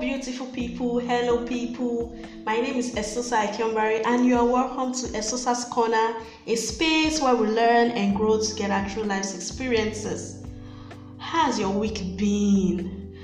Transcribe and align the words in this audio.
Beautiful 0.00 0.46
people. 0.48 0.98
Hello, 0.98 1.46
people. 1.46 2.14
My 2.44 2.56
name 2.60 2.76
is 2.76 2.94
Esosa 2.94 3.46
Ikyombari, 3.46 4.04
and 4.04 4.26
you 4.26 4.36
are 4.36 4.44
welcome 4.44 4.92
to 4.92 5.06
Esosa's 5.16 5.64
Corner, 5.64 6.16
a 6.46 6.54
space 6.54 7.18
where 7.20 7.34
we 7.34 7.46
learn 7.46 7.92
and 7.92 8.14
grow 8.14 8.38
together 8.38 8.86
through 8.90 9.04
life's 9.04 9.34
experiences. 9.34 10.44
How's 11.16 11.58
your 11.58 11.70
week 11.70 12.16
been? 12.18 13.16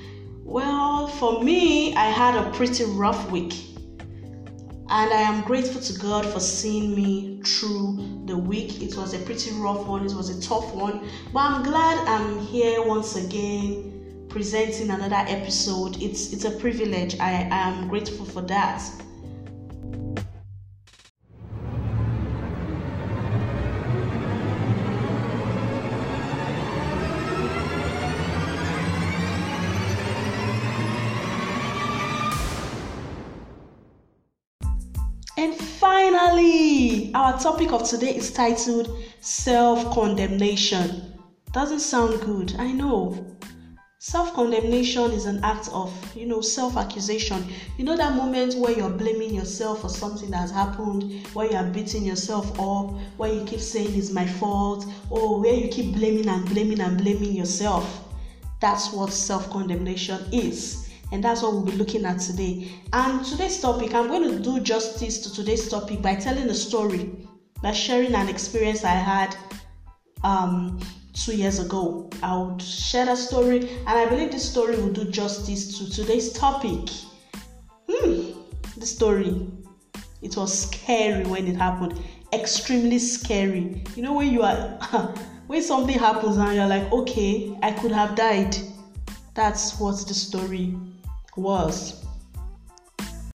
Well, 0.44 1.08
for 1.08 1.42
me, 1.42 1.94
I 1.94 2.06
had 2.06 2.36
a 2.36 2.50
pretty 2.52 2.84
rough 2.84 3.30
week, 3.30 3.52
and 4.08 5.12
I 5.12 5.20
am 5.20 5.42
grateful 5.44 5.80
to 5.82 5.98
God 5.98 6.24
for 6.24 6.40
seeing 6.40 6.94
me 6.94 7.42
through 7.44 8.22
the 8.24 8.36
week. 8.36 8.82
It 8.82 8.96
was 8.96 9.12
a 9.12 9.18
pretty 9.18 9.50
rough 9.52 9.86
one, 9.86 10.06
it 10.06 10.14
was 10.14 10.30
a 10.30 10.40
tough 10.40 10.72
one, 10.72 11.06
but 11.34 11.40
I'm 11.40 11.62
glad 11.62 12.08
I'm 12.08 12.38
here 12.38 12.82
once 12.82 13.16
again 13.16 13.91
presenting 14.32 14.88
another 14.88 15.24
episode. 15.28 16.02
It's 16.02 16.32
it's 16.32 16.44
a 16.46 16.52
privilege. 16.52 17.20
I, 17.20 17.46
I 17.52 17.68
am 17.68 17.88
grateful 17.88 18.24
for 18.24 18.40
that. 18.42 18.82
And 35.36 35.54
finally, 35.54 37.12
our 37.14 37.38
topic 37.38 37.72
of 37.72 37.86
today 37.86 38.16
is 38.16 38.32
titled 38.32 38.98
Self 39.20 39.92
Condemnation. 39.92 41.18
Doesn't 41.52 41.80
sound 41.80 42.20
good, 42.22 42.54
I 42.58 42.72
know. 42.72 43.31
Self 44.04 44.34
condemnation 44.34 45.12
is 45.12 45.26
an 45.26 45.38
act 45.44 45.68
of, 45.68 45.94
you 46.16 46.26
know, 46.26 46.40
self 46.40 46.76
accusation. 46.76 47.46
You 47.76 47.84
know 47.84 47.96
that 47.96 48.16
moment 48.16 48.56
where 48.56 48.72
you're 48.72 48.90
blaming 48.90 49.32
yourself 49.32 49.82
for 49.82 49.88
something 49.88 50.28
that 50.32 50.38
has 50.38 50.50
happened, 50.50 51.24
where 51.34 51.48
you 51.48 51.56
are 51.56 51.70
beating 51.70 52.04
yourself 52.04 52.50
up, 52.58 52.90
where 53.16 53.32
you 53.32 53.44
keep 53.44 53.60
saying 53.60 53.96
it's 53.96 54.10
my 54.10 54.26
fault, 54.26 54.86
or 55.08 55.38
where 55.38 55.54
you 55.54 55.68
keep 55.68 55.94
blaming 55.94 56.26
and 56.26 56.44
blaming 56.46 56.80
and 56.80 56.98
blaming 56.98 57.32
yourself. 57.32 58.12
That's 58.60 58.92
what 58.92 59.12
self 59.12 59.48
condemnation 59.50 60.18
is. 60.32 60.90
And 61.12 61.22
that's 61.22 61.42
what 61.42 61.52
we'll 61.52 61.62
be 61.62 61.70
looking 61.70 62.04
at 62.04 62.18
today. 62.18 62.72
And 62.92 63.24
today's 63.24 63.60
topic, 63.60 63.94
I'm 63.94 64.08
going 64.08 64.28
to 64.28 64.40
do 64.40 64.58
justice 64.58 65.20
to 65.20 65.32
today's 65.32 65.68
topic 65.68 66.02
by 66.02 66.16
telling 66.16 66.50
a 66.50 66.54
story, 66.54 67.08
by 67.62 67.70
sharing 67.70 68.16
an 68.16 68.28
experience 68.28 68.82
I 68.82 68.96
had 68.96 69.36
um, 70.24 70.80
two 71.12 71.36
years 71.36 71.58
ago. 71.58 72.10
I 72.22 72.36
would 72.36 72.62
share 72.62 73.06
that 73.06 73.18
story, 73.18 73.68
and 73.86 73.88
I 73.88 74.06
believe 74.08 74.32
this 74.32 74.50
story 74.50 74.76
will 74.76 74.92
do 74.92 75.10
justice 75.10 75.78
to 75.78 75.90
today's 75.90 76.32
topic. 76.32 76.88
Hmm, 77.88 78.32
the 78.76 78.86
story. 78.86 79.46
It 80.22 80.36
was 80.36 80.66
scary 80.68 81.24
when 81.24 81.46
it 81.48 81.56
happened, 81.56 82.00
extremely 82.32 82.98
scary. 82.98 83.84
You 83.96 84.02
know, 84.02 84.14
when 84.14 84.32
you 84.32 84.42
are, 84.42 84.78
when 85.46 85.62
something 85.62 85.98
happens 85.98 86.36
and 86.36 86.54
you're 86.54 86.66
like, 86.66 86.90
okay, 86.92 87.58
I 87.62 87.72
could 87.72 87.92
have 87.92 88.14
died. 88.14 88.56
That's 89.34 89.80
what 89.80 89.96
the 90.06 90.14
story 90.14 90.76
was. 91.36 92.04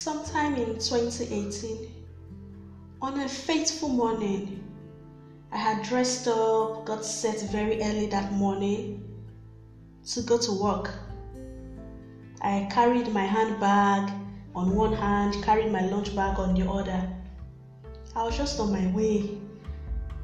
Sometime 0.01 0.55
in 0.55 0.75
2018, 0.75 1.91
on 3.01 3.19
a 3.19 3.27
fateful 3.27 3.89
morning, 3.89 4.64
I 5.55 5.57
had 5.57 5.83
dressed 5.83 6.27
up, 6.27 6.83
got 6.83 7.05
set 7.05 7.39
very 7.49 7.81
early 7.81 8.07
that 8.07 8.29
morning 8.33 9.01
to 10.07 10.21
go 10.21 10.37
to 10.37 10.51
work. 10.51 10.91
I 12.41 12.67
carried 12.69 13.13
my 13.13 13.23
handbag 13.23 14.11
on 14.53 14.75
one 14.75 14.91
hand, 14.91 15.41
carried 15.41 15.71
my 15.71 15.79
lunch 15.79 16.13
bag 16.13 16.37
on 16.39 16.55
the 16.55 16.69
other. 16.69 17.07
I 18.17 18.25
was 18.25 18.35
just 18.35 18.59
on 18.59 18.69
my 18.69 18.87
way. 18.87 19.31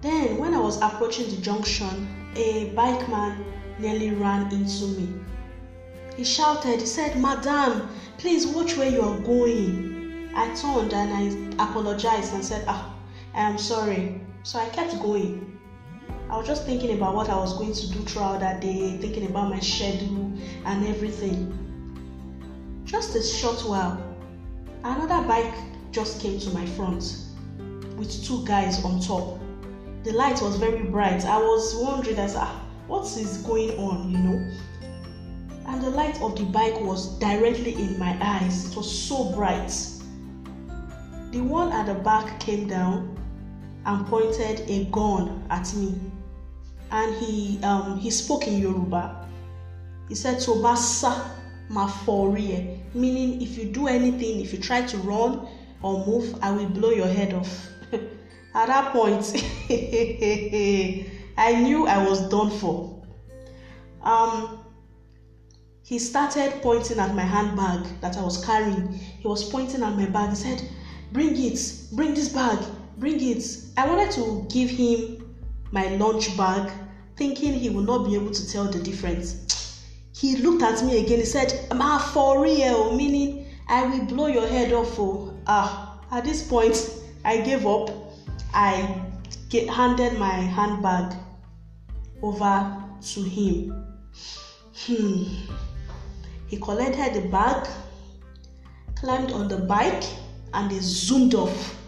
Then, 0.01 0.37
when 0.37 0.53
I 0.53 0.59
was 0.59 0.75
approaching 0.81 1.29
the 1.29 1.37
junction, 1.37 2.33
a 2.35 2.65
bike 2.75 3.07
man 3.07 3.41
nearly 3.79 4.11
ran 4.11 4.51
into 4.51 4.83
me. 4.87 5.13
He 6.17 6.25
shouted, 6.25 6.81
he 6.81 6.85
said, 6.85 7.15
Madam, 7.17 7.87
please 8.17 8.45
watch 8.45 8.75
where 8.75 8.89
you 8.89 9.01
are 9.01 9.17
going. 9.21 10.29
I 10.35 10.53
turned 10.53 10.93
and 10.93 11.13
I 11.13 11.63
apologized 11.63 12.33
and 12.33 12.43
said, 12.43 12.65
Ah, 12.67 12.85
I 13.33 13.43
am 13.43 13.57
sorry. 13.57 14.17
So 14.43 14.57
I 14.57 14.69
kept 14.69 14.99
going. 15.01 15.59
I 16.29 16.37
was 16.37 16.47
just 16.47 16.65
thinking 16.65 16.97
about 16.97 17.13
what 17.13 17.29
I 17.29 17.35
was 17.35 17.55
going 17.57 17.73
to 17.73 17.91
do 17.91 17.99
throughout 17.99 18.39
that 18.39 18.59
day, 18.59 18.97
thinking 18.97 19.27
about 19.27 19.49
my 19.49 19.59
schedule 19.59 20.33
and 20.65 20.87
everything. 20.87 21.57
Just 22.85 23.15
a 23.15 23.21
short 23.21 23.61
while, 23.61 24.01
another 24.83 25.27
bike 25.27 25.53
just 25.91 26.21
came 26.21 26.39
to 26.39 26.49
my 26.51 26.65
front 26.65 27.03
with 27.97 28.25
two 28.25 28.43
guys 28.45 28.83
on 28.83 28.99
top. 28.99 29.39
The 30.03 30.13
light 30.13 30.41
was 30.41 30.55
very 30.55 30.83
bright. 30.83 31.23
I 31.23 31.37
was 31.37 31.75
wondering 31.75 32.17
as 32.17 32.35
ah, 32.35 32.65
what 32.87 33.05
is 33.17 33.37
going 33.43 33.77
on, 33.77 34.09
you 34.09 34.17
know? 34.17 34.51
And 35.67 35.81
the 35.81 35.91
light 35.91 36.19
of 36.19 36.35
the 36.35 36.45
bike 36.45 36.79
was 36.81 37.19
directly 37.19 37.75
in 37.75 37.99
my 37.99 38.17
eyes. 38.19 38.71
It 38.71 38.75
was 38.75 38.91
so 38.91 39.31
bright. 39.35 39.71
The 41.31 41.41
one 41.41 41.71
at 41.71 41.85
the 41.85 41.93
back 41.93 42.39
came 42.39 42.67
down 42.67 43.20
and 43.85 44.05
pointed 44.07 44.69
a 44.69 44.85
gun 44.85 45.43
at 45.49 45.73
me. 45.73 45.99
And 46.91 47.15
he 47.15 47.59
um, 47.63 47.99
he 47.99 48.11
spoke 48.11 48.47
in 48.47 48.59
Yoruba. 48.59 49.25
He 50.09 50.15
said, 50.15 50.37
Tobasa 50.37 51.29
maforie, 51.69 52.77
meaning 52.93 53.41
if 53.41 53.57
you 53.57 53.65
do 53.65 53.87
anything, 53.87 54.41
if 54.41 54.51
you 54.51 54.59
try 54.59 54.81
to 54.81 54.97
run 54.97 55.47
or 55.81 56.05
move, 56.05 56.35
I 56.41 56.51
will 56.51 56.67
blow 56.67 56.89
your 56.89 57.07
head 57.07 57.33
off. 57.33 57.69
at 58.53 58.67
that 58.67 58.91
point, 58.91 59.31
I 61.37 61.61
knew 61.61 61.87
I 61.87 62.05
was 62.05 62.27
done 62.27 62.51
for. 62.51 63.01
Um, 64.03 64.59
he 65.83 65.99
started 65.99 66.61
pointing 66.61 66.99
at 66.99 67.15
my 67.15 67.23
handbag 67.23 68.01
that 68.01 68.17
I 68.17 68.21
was 68.21 68.43
carrying. 68.43 68.93
He 68.93 69.27
was 69.27 69.49
pointing 69.49 69.83
at 69.83 69.95
my 69.95 70.05
bag. 70.05 70.29
He 70.29 70.35
said, 70.35 70.63
Bring 71.11 71.41
it, 71.41 71.59
bring 71.91 72.13
this 72.13 72.29
bag 72.29 72.59
bring 73.01 73.19
it. 73.19 73.43
I 73.75 73.87
wanted 73.87 74.11
to 74.11 74.45
give 74.47 74.69
him 74.69 75.35
my 75.71 75.87
lunch 75.95 76.37
bag, 76.37 76.71
thinking 77.17 77.53
he 77.53 77.69
would 77.69 77.87
not 77.87 78.05
be 78.05 78.13
able 78.13 78.31
to 78.31 78.47
tell 78.47 78.65
the 78.65 78.79
difference. 78.79 79.81
He 80.15 80.37
looked 80.37 80.61
at 80.61 80.85
me 80.85 81.03
again. 81.03 81.17
He 81.17 81.25
said, 81.25 81.67
"Ma 81.75 81.97
for 81.97 82.43
real," 82.43 82.95
meaning 82.95 83.47
I 83.67 83.85
will 83.85 84.05
blow 84.05 84.27
your 84.27 84.47
head 84.47 84.71
off. 84.71 84.99
Oh, 84.99 85.33
ah! 85.47 85.99
At 86.11 86.25
this 86.25 86.43
point, 86.43 86.77
I 87.25 87.41
gave 87.41 87.65
up. 87.65 87.89
I 88.53 89.01
get, 89.49 89.67
handed 89.67 90.19
my 90.19 90.35
handbag 90.57 91.15
over 92.21 92.83
to 93.01 93.23
him. 93.23 93.73
Hmm. 94.85 95.23
He 96.47 96.57
collected 96.57 97.15
the 97.15 97.27
bag, 97.29 97.67
climbed 98.95 99.31
on 99.31 99.47
the 99.47 99.57
bike, 99.57 100.03
and 100.53 100.71
zoomed 100.83 101.33
off. 101.33 101.80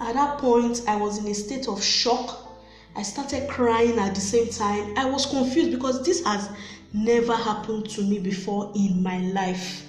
At 0.00 0.14
that 0.14 0.38
point, 0.38 0.82
I 0.86 0.96
was 0.96 1.18
in 1.18 1.28
a 1.28 1.34
state 1.34 1.68
of 1.68 1.82
shock. 1.82 2.48
I 2.96 3.02
started 3.02 3.48
crying 3.48 3.98
at 3.98 4.14
the 4.14 4.20
same 4.20 4.48
time. 4.48 4.96
I 4.96 5.04
was 5.04 5.26
confused 5.26 5.70
because 5.70 6.02
this 6.04 6.24
has 6.24 6.48
never 6.92 7.34
happened 7.34 7.88
to 7.90 8.02
me 8.02 8.18
before 8.18 8.72
in 8.74 9.02
my 9.02 9.18
life. 9.18 9.84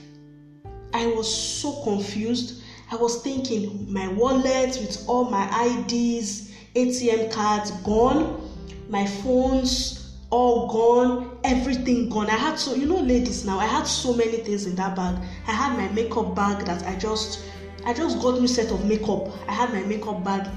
I 0.93 1.07
was 1.07 1.33
so 1.33 1.81
confused. 1.83 2.61
I 2.91 2.97
was 2.97 3.21
thinking, 3.21 3.91
my 3.91 4.09
wallet 4.09 4.77
with 4.81 5.01
all 5.07 5.23
my 5.23 5.45
IDs, 5.65 6.51
ATM 6.75 7.31
cards 7.31 7.71
gone, 7.71 8.41
my 8.89 9.05
phones 9.05 10.17
all 10.29 10.67
gone, 10.67 11.39
everything 11.45 12.09
gone. 12.09 12.29
I 12.29 12.37
had 12.37 12.59
so, 12.59 12.75
you 12.75 12.85
know, 12.85 12.99
ladies 12.99 13.45
now, 13.45 13.59
I 13.59 13.65
had 13.65 13.87
so 13.87 14.13
many 14.13 14.37
things 14.37 14.65
in 14.65 14.75
that 14.75 14.95
bag. 14.95 15.23
I 15.47 15.51
had 15.53 15.77
my 15.77 15.87
makeup 15.93 16.35
bag 16.35 16.65
that 16.65 16.85
I 16.85 16.95
just 16.95 17.39
I 17.85 17.93
just 17.93 18.21
got 18.21 18.39
new 18.39 18.47
set 18.47 18.71
of 18.71 18.85
makeup. 18.85 19.29
I 19.47 19.53
had 19.53 19.73
my 19.73 19.81
makeup 19.81 20.23
bag 20.23 20.47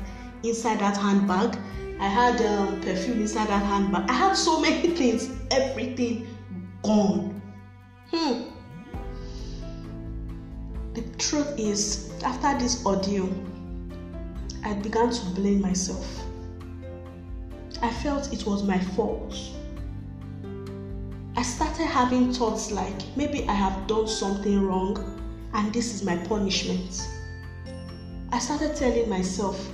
inside 0.42 0.80
that 0.80 0.96
handbag. 0.96 1.58
I 1.98 2.06
had 2.06 2.40
um, 2.42 2.80
perfume 2.80 3.20
inside 3.22 3.48
that 3.48 3.62
handbag. 3.64 4.10
I 4.10 4.12
had 4.12 4.34
so 4.34 4.60
many 4.60 4.88
things. 4.96 5.30
Everything 5.50 6.26
gone. 6.82 7.40
Hmm. 8.10 8.42
The 10.92 11.02
truth 11.18 11.58
is, 11.58 12.10
after 12.22 12.58
this 12.58 12.84
ordeal, 12.84 13.28
I 14.64 14.74
began 14.74 15.10
to 15.10 15.26
blame 15.30 15.60
myself. 15.60 16.06
I 17.82 17.90
felt 17.90 18.32
it 18.32 18.46
was 18.46 18.62
my 18.62 18.78
fault. 18.78 19.34
I 21.36 21.42
started 21.42 21.86
having 21.86 22.32
thoughts 22.32 22.70
like 22.70 23.02
maybe 23.16 23.44
I 23.48 23.52
have 23.52 23.86
done 23.86 24.06
something 24.06 24.60
wrong 24.62 25.23
and 25.54 25.72
this 25.72 25.94
is 25.94 26.04
my 26.04 26.16
punishment. 26.16 27.08
I 28.30 28.38
started 28.38 28.76
telling 28.76 29.08
myself, 29.08 29.70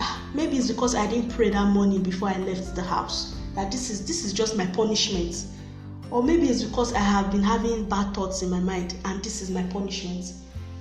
ah, 0.00 0.28
maybe 0.34 0.56
it's 0.56 0.70
because 0.70 0.94
I 0.94 1.06
didn't 1.06 1.30
pray 1.30 1.50
that 1.50 1.68
morning 1.68 2.02
before 2.02 2.28
I 2.28 2.38
left 2.38 2.74
the 2.74 2.82
house. 2.82 3.34
That 3.54 3.72
this 3.72 3.88
is 3.88 4.06
this 4.06 4.24
is 4.24 4.32
just 4.32 4.56
my 4.56 4.66
punishment. 4.66 5.46
or 6.10 6.22
maybe 6.22 6.48
it's 6.48 6.62
because 6.62 6.92
I 6.92 7.00
have 7.00 7.30
been 7.30 7.42
having 7.42 7.88
bad 7.88 8.14
thoughts 8.14 8.42
in 8.42 8.50
my 8.50 8.60
mind 8.60 8.96
and 9.04 9.22
this 9.24 9.42
is 9.42 9.50
my 9.50 9.62
punishment. 9.64 10.32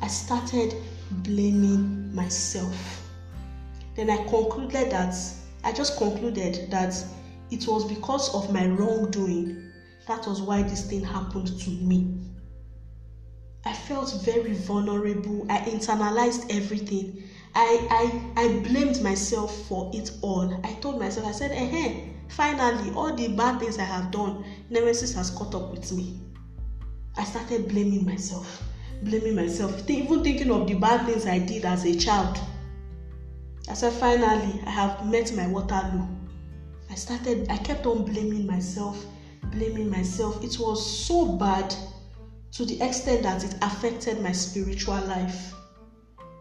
I 0.01 0.07
started 0.07 0.75
blaming 1.11 2.13
myself. 2.13 3.01
Then 3.95 4.09
I 4.09 4.17
concluded 4.27 4.91
that 4.91 5.15
I 5.63 5.71
just 5.71 5.97
concluded 5.97 6.69
that 6.69 6.93
it 7.49 7.67
was 7.67 7.85
because 7.85 8.33
of 8.35 8.53
my 8.53 8.67
wrongdoing. 8.67 9.71
That 10.07 10.27
was 10.27 10.41
why 10.41 10.61
this 10.61 10.87
thing 10.87 11.03
happened 11.03 11.47
to 11.59 11.69
me. 11.69 12.24
I 13.65 13.73
felt 13.73 14.11
very 14.23 14.53
vulnerable. 14.53 15.47
I 15.49 15.59
internalized 15.61 16.55
everything. 16.55 17.23
I, 17.55 17.87
I, 18.37 18.43
I 18.43 18.47
blamed 18.59 19.01
myself 19.01 19.51
for 19.67 19.89
it 19.93 20.11
all. 20.21 20.53
I 20.63 20.73
told 20.73 20.99
myself, 20.99 21.25
I 21.25 21.31
said, 21.31 21.51
eh, 21.51 22.01
finally, 22.27 22.91
all 22.91 23.15
the 23.15 23.29
bad 23.29 23.59
things 23.59 23.79
I 23.79 23.83
have 23.85 24.11
done, 24.11 24.45
Nemesis 24.69 25.13
has 25.15 25.31
caught 25.31 25.55
up 25.55 25.71
with 25.71 25.91
me. 25.91 26.19
I 27.17 27.23
started 27.23 27.67
blaming 27.67 28.05
myself, 28.05 28.61
blaming 29.01 29.35
myself, 29.35 29.89
even 29.89 30.21
thinking 30.21 30.51
of 30.51 30.67
the 30.67 30.75
bad 30.75 31.05
things 31.05 31.25
I 31.25 31.39
did 31.39 31.65
as 31.65 31.85
a 31.85 31.95
child. 31.95 32.39
I 33.67 33.73
said, 33.73 33.93
finally, 33.93 34.61
I 34.65 34.69
have 34.69 35.03
met 35.03 35.31
my 35.33 35.47
Waterloo. 35.47 36.05
I 36.91 36.95
started, 36.95 37.47
I 37.49 37.57
kept 37.57 37.87
on 37.87 38.03
blaming 38.03 38.45
myself, 38.45 39.07
blaming 39.45 39.89
myself. 39.89 40.43
It 40.43 40.59
was 40.59 40.85
so 40.85 41.25
bad 41.25 41.73
to 42.55 42.63
the 42.63 42.81
extent 42.81 43.23
that 43.23 43.43
it 43.43 43.53
affected 43.61 44.21
my 44.21 44.31
spiritual 44.31 44.99
life. 45.01 45.53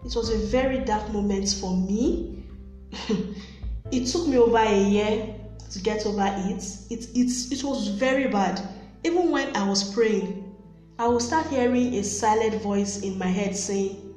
It 0.04 0.14
was 0.14 0.30
a 0.30 0.36
very 0.36 0.78
dark 0.78 1.08
moment 1.08 1.48
for 1.48 1.76
me. 1.76 2.46
it 3.90 4.06
took 4.06 4.28
me 4.28 4.38
over 4.38 4.58
a 4.58 4.80
year 4.80 5.34
to 5.70 5.78
get 5.80 6.06
over 6.06 6.32
it. 6.38 6.62
It, 6.88 7.08
it. 7.14 7.52
it 7.52 7.64
was 7.64 7.88
very 7.88 8.28
bad. 8.28 8.60
Even 9.02 9.30
when 9.30 9.56
I 9.56 9.66
was 9.66 9.92
praying, 9.92 10.40
I 11.00 11.08
would 11.08 11.22
start 11.22 11.48
hearing 11.48 11.94
a 11.94 12.04
silent 12.04 12.62
voice 12.62 13.00
in 13.00 13.18
my 13.18 13.26
head 13.26 13.56
saying, 13.56 14.14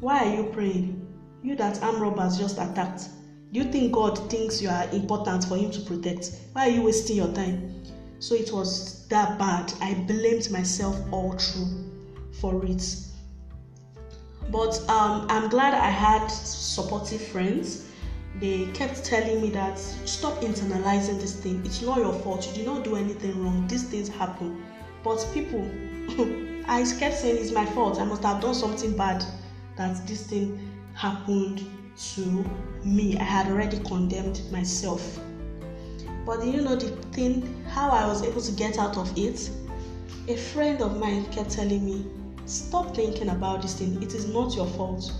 Why 0.00 0.26
are 0.26 0.34
you 0.34 0.44
praying? 0.44 1.06
You 1.42 1.56
that 1.56 1.82
armed 1.82 2.00
robbers 2.00 2.38
just 2.38 2.56
attacked. 2.56 3.10
Do 3.52 3.60
you 3.60 3.70
think 3.70 3.92
God 3.92 4.30
thinks 4.30 4.62
you 4.62 4.70
are 4.70 4.88
important 4.92 5.44
for 5.44 5.58
Him 5.58 5.70
to 5.72 5.80
protect? 5.82 6.30
Why 6.54 6.68
are 6.68 6.70
you 6.70 6.82
wasting 6.82 7.16
your 7.16 7.32
time? 7.34 7.82
So 8.24 8.34
it 8.34 8.50
was 8.52 9.02
that 9.10 9.38
bad. 9.38 9.74
I 9.82 9.92
blamed 9.92 10.50
myself 10.50 10.98
all 11.10 11.32
through 11.32 11.68
for 12.40 12.64
it. 12.64 12.96
But 14.50 14.80
um, 14.88 15.26
I'm 15.28 15.50
glad 15.50 15.74
I 15.74 15.90
had 15.90 16.28
supportive 16.30 17.20
friends. 17.20 17.84
They 18.40 18.64
kept 18.72 19.04
telling 19.04 19.42
me 19.42 19.50
that 19.50 19.78
stop 19.78 20.40
internalizing 20.40 21.20
this 21.20 21.34
thing. 21.34 21.60
It's 21.66 21.82
not 21.82 21.98
your 21.98 22.14
fault. 22.14 22.46
You 22.48 22.54
did 22.54 22.64
not 22.64 22.82
do 22.82 22.96
anything 22.96 23.42
wrong. 23.42 23.66
These 23.68 23.82
things 23.82 24.08
happen. 24.08 24.56
But 25.02 25.28
people, 25.34 25.70
I 26.66 26.82
kept 26.98 27.16
saying 27.16 27.36
it's 27.36 27.52
my 27.52 27.66
fault. 27.66 28.00
I 28.00 28.04
must 28.04 28.22
have 28.22 28.40
done 28.40 28.54
something 28.54 28.96
bad 28.96 29.22
that 29.76 30.06
this 30.06 30.24
thing 30.24 30.58
happened 30.94 31.62
to 32.14 32.42
me. 32.82 33.18
I 33.18 33.22
had 33.22 33.48
already 33.48 33.80
condemned 33.80 34.40
myself. 34.50 35.20
But 36.26 36.44
you 36.44 36.62
know 36.62 36.76
the 36.76 36.88
thing, 37.12 37.64
how 37.68 37.90
I 37.90 38.06
was 38.06 38.22
able 38.22 38.40
to 38.40 38.52
get 38.52 38.78
out 38.78 38.96
of 38.96 39.12
it? 39.16 39.50
A 40.28 40.36
friend 40.36 40.80
of 40.80 40.98
mine 40.98 41.26
kept 41.26 41.50
telling 41.50 41.84
me, 41.84 42.06
Stop 42.46 42.94
thinking 42.94 43.30
about 43.30 43.62
this 43.62 43.74
thing, 43.74 44.02
it 44.02 44.14
is 44.14 44.26
not 44.26 44.54
your 44.54 44.66
fault. 44.66 45.12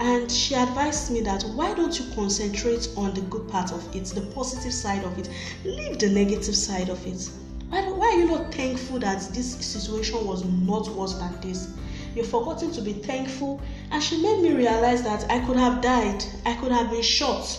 And 0.00 0.30
she 0.30 0.54
advised 0.54 1.12
me 1.12 1.20
that 1.20 1.42
why 1.54 1.74
don't 1.74 1.98
you 1.98 2.06
concentrate 2.14 2.88
on 2.96 3.14
the 3.14 3.20
good 3.22 3.48
part 3.48 3.70
of 3.70 3.94
it, 3.94 4.06
the 4.06 4.22
positive 4.34 4.72
side 4.72 5.04
of 5.04 5.18
it, 5.18 5.28
leave 5.64 5.98
the 5.98 6.08
negative 6.08 6.56
side 6.56 6.88
of 6.88 7.06
it. 7.06 7.30
Why, 7.68 7.82
why 7.90 8.06
are 8.06 8.18
you 8.18 8.26
not 8.26 8.52
thankful 8.52 8.98
that 9.00 9.20
this 9.32 9.54
situation 9.64 10.26
was 10.26 10.44
not 10.44 10.88
worse 10.88 11.14
than 11.14 11.40
this? 11.40 11.68
You've 12.16 12.26
forgotten 12.26 12.72
to 12.72 12.82
be 12.82 12.94
thankful. 12.94 13.60
And 13.92 14.02
she 14.02 14.20
made 14.20 14.42
me 14.42 14.52
realize 14.52 15.02
that 15.04 15.30
I 15.30 15.38
could 15.46 15.56
have 15.56 15.80
died, 15.80 16.24
I 16.44 16.54
could 16.54 16.72
have 16.72 16.90
been 16.90 17.02
shot, 17.02 17.58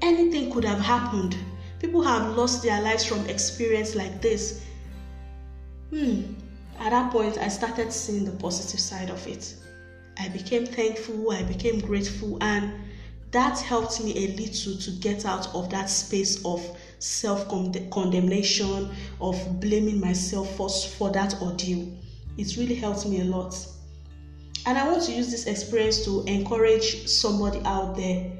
anything 0.00 0.50
could 0.50 0.64
have 0.64 0.80
happened. 0.80 1.36
People 1.80 2.02
have 2.02 2.36
lost 2.36 2.62
their 2.62 2.80
lives 2.82 3.04
from 3.04 3.26
experience 3.26 3.94
like 3.94 4.20
this. 4.20 4.62
Hmm. 5.90 6.34
At 6.78 6.90
that 6.90 7.12
point, 7.12 7.38
I 7.38 7.48
started 7.48 7.92
seeing 7.92 8.24
the 8.24 8.32
positive 8.32 8.80
side 8.80 9.10
of 9.10 9.26
it. 9.26 9.54
I 10.18 10.28
became 10.28 10.66
thankful, 10.66 11.30
I 11.30 11.42
became 11.42 11.78
grateful, 11.80 12.38
and 12.40 12.72
that 13.30 13.60
helped 13.60 14.02
me 14.02 14.12
a 14.24 14.28
little 14.36 14.76
to 14.76 14.90
get 15.00 15.24
out 15.24 15.54
of 15.54 15.70
that 15.70 15.88
space 15.90 16.44
of 16.44 16.64
self 16.98 17.48
condemnation, 17.48 18.90
of 19.20 19.60
blaming 19.60 20.00
myself 20.00 20.56
for, 20.56 20.68
for 20.68 21.10
that 21.10 21.40
ordeal. 21.42 21.88
It 22.36 22.56
really 22.56 22.74
helped 22.74 23.06
me 23.06 23.20
a 23.20 23.24
lot. 23.24 23.54
And 24.66 24.76
I 24.76 24.88
want 24.88 25.04
to 25.04 25.12
use 25.12 25.30
this 25.30 25.46
experience 25.46 26.04
to 26.04 26.24
encourage 26.24 27.06
somebody 27.06 27.60
out 27.64 27.96
there 27.96 28.32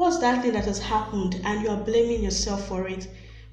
What's 0.00 0.16
that 0.20 0.40
thing 0.40 0.52
that 0.52 0.64
has 0.64 0.78
happened 0.78 1.42
and 1.44 1.60
you 1.60 1.68
are 1.68 1.76
blaming 1.76 2.22
yourself 2.22 2.66
for 2.66 2.88
it? 2.88 3.06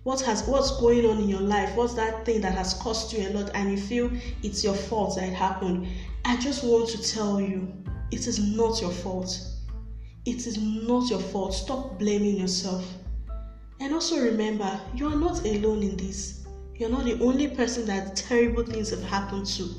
What 0.04 0.22
has 0.22 0.48
what's 0.48 0.80
going 0.80 1.06
on 1.06 1.18
in 1.18 1.28
your 1.28 1.42
life? 1.42 1.76
What's 1.76 1.94
that 1.96 2.26
thing 2.26 2.40
that 2.40 2.56
has 2.56 2.76
cost 2.76 3.12
you 3.12 3.28
a 3.28 3.32
lot 3.32 3.52
and 3.54 3.70
you 3.70 3.78
feel 3.78 4.10
it's 4.44 4.64
your 4.64 4.74
fault 4.74 5.18
that 5.18 5.28
it 5.28 5.34
happened? 5.34 5.90
I 6.24 6.38
just 6.38 6.64
want 6.64 6.88
to 6.88 7.04
tell 7.04 7.42
you, 7.42 7.68
it 8.12 8.28
is 8.28 8.40
not 8.40 8.80
your 8.80 8.92
fault. 8.92 9.38
It 10.24 10.48
is 10.48 10.58
not 10.58 11.10
your 11.10 11.20
fault. 11.20 11.54
Stop 11.54 12.00
blaming 12.00 12.38
yourself. 12.38 12.94
And 13.82 13.94
also 13.94 14.18
remember, 14.18 14.80
you 14.96 15.06
are 15.08 15.18
not 15.18 15.46
alone 15.46 15.84
in 15.84 15.98
this. 15.98 16.46
You're 16.76 16.90
not 16.90 17.04
the 17.04 17.20
only 17.20 17.50
person 17.50 17.86
that 17.88 18.16
terrible 18.16 18.64
things 18.64 18.92
have 18.92 19.04
happened 19.04 19.48
to. 19.58 19.70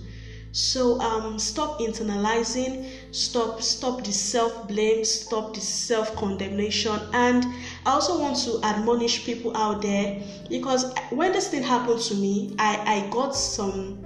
So 0.53 0.99
um, 1.01 1.39
stop 1.39 1.79
internalizing, 1.79 2.89
stop 3.11 3.61
stop 3.61 4.03
the 4.03 4.13
self 4.13 4.67
blame, 4.67 5.05
stop 5.05 5.55
the 5.55 5.61
self 5.61 6.15
condemnation, 6.17 6.99
and 7.13 7.45
I 7.85 7.91
also 7.91 8.19
want 8.19 8.37
to 8.45 8.61
admonish 8.65 9.25
people 9.25 9.57
out 9.57 9.83
there 9.83 10.21
because 10.49 10.93
when 11.11 11.33
this 11.33 11.49
thing 11.49 11.63
happened 11.63 12.01
to 12.03 12.15
me, 12.15 12.55
I 12.59 13.05
I 13.05 13.11
got 13.11 13.37
some 13.37 13.99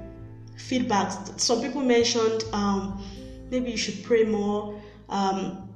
feedback. 0.56 1.12
Some 1.36 1.60
people 1.60 1.82
mentioned 1.82 2.44
um, 2.52 3.02
maybe 3.50 3.70
you 3.70 3.76
should 3.76 4.02
pray 4.02 4.24
more. 4.24 4.80
Um, 5.08 5.68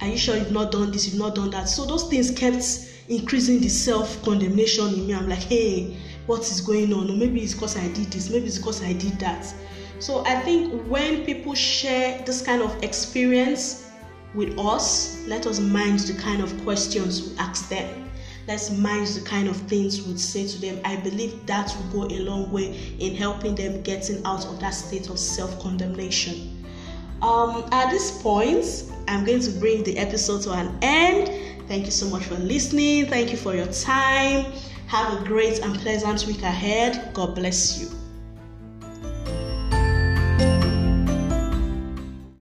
are 0.00 0.08
you 0.08 0.18
sure 0.18 0.36
you've 0.36 0.50
not 0.52 0.72
done 0.72 0.90
this? 0.90 1.06
You've 1.06 1.20
not 1.20 1.34
done 1.36 1.50
that. 1.50 1.68
So 1.68 1.84
those 1.84 2.08
things 2.08 2.30
kept 2.30 2.90
increasing 3.08 3.60
the 3.60 3.68
self 3.68 4.22
condemnation 4.24 4.88
in 4.88 5.06
me. 5.06 5.14
I'm 5.14 5.28
like, 5.28 5.42
hey, 5.42 5.96
what 6.26 6.40
is 6.40 6.60
going 6.60 6.92
on? 6.92 7.18
Maybe 7.18 7.42
it's 7.42 7.54
because 7.54 7.76
I 7.76 7.86
did 7.88 8.10
this. 8.10 8.30
Maybe 8.30 8.46
it's 8.46 8.58
because 8.58 8.82
I 8.82 8.92
did 8.94 9.18
that. 9.20 9.54
So 10.04 10.22
I 10.26 10.38
think 10.40 10.86
when 10.86 11.24
people 11.24 11.54
share 11.54 12.20
this 12.26 12.42
kind 12.42 12.60
of 12.60 12.82
experience 12.82 13.90
with 14.34 14.58
us, 14.58 15.26
let 15.26 15.46
us 15.46 15.60
mind 15.60 16.00
the 16.00 16.12
kind 16.20 16.42
of 16.42 16.62
questions 16.62 17.26
we 17.26 17.38
ask 17.38 17.70
them. 17.70 18.10
Let's 18.46 18.70
mind 18.70 19.06
the 19.06 19.22
kind 19.22 19.48
of 19.48 19.56
things 19.56 20.06
we 20.06 20.18
say 20.18 20.46
to 20.46 20.60
them. 20.60 20.78
I 20.84 20.96
believe 20.96 21.46
that 21.46 21.74
will 21.74 22.06
go 22.06 22.14
a 22.14 22.18
long 22.18 22.52
way 22.52 22.94
in 22.98 23.14
helping 23.14 23.54
them 23.54 23.80
getting 23.80 24.22
out 24.26 24.44
of 24.44 24.60
that 24.60 24.74
state 24.74 25.08
of 25.08 25.18
self 25.18 25.58
condemnation. 25.58 26.62
Um, 27.22 27.66
at 27.72 27.88
this 27.88 28.20
point, 28.20 28.92
I'm 29.08 29.24
going 29.24 29.40
to 29.40 29.50
bring 29.52 29.84
the 29.84 29.96
episode 29.96 30.42
to 30.42 30.52
an 30.52 30.78
end. 30.82 31.66
Thank 31.66 31.86
you 31.86 31.92
so 31.92 32.10
much 32.10 32.24
for 32.24 32.34
listening. 32.34 33.06
Thank 33.06 33.30
you 33.30 33.38
for 33.38 33.54
your 33.54 33.72
time. 33.72 34.52
Have 34.86 35.22
a 35.22 35.24
great 35.24 35.60
and 35.60 35.74
pleasant 35.78 36.26
week 36.26 36.42
ahead. 36.42 37.14
God 37.14 37.34
bless 37.34 37.80
you. 37.80 38.03